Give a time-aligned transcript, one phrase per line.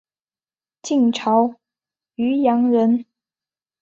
[0.81, 1.57] 晋朝
[2.15, 3.05] 渔阳人。